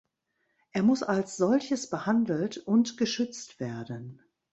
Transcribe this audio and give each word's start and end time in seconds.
Er 0.71 0.81
muss 0.81 1.03
als 1.03 1.37
solches 1.37 1.87
behandelt 1.87 2.57
und 2.57 2.97
geschützt 2.97 3.59
werden. 3.59 4.19